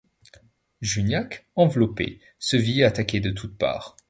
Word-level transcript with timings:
Juniac, 0.81 1.45
enveloppé, 1.55 2.19
se 2.39 2.57
vit 2.57 2.83
attaqué 2.83 3.19
de 3.19 3.29
toutes 3.29 3.59
parts. 3.59 3.97